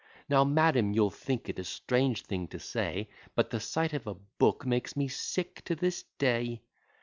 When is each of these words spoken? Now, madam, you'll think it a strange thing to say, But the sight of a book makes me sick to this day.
Now, 0.27 0.43
madam, 0.43 0.93
you'll 0.93 1.11
think 1.11 1.47
it 1.47 1.59
a 1.59 1.63
strange 1.63 2.23
thing 2.23 2.47
to 2.47 2.57
say, 2.59 3.07
But 3.35 3.51
the 3.51 3.59
sight 3.59 3.93
of 3.93 4.07
a 4.07 4.15
book 4.15 4.65
makes 4.65 4.97
me 4.97 5.07
sick 5.07 5.63
to 5.65 5.75
this 5.75 6.01
day. 6.17 6.63